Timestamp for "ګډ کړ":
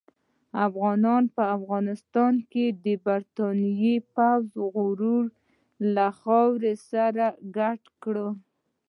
7.57-8.15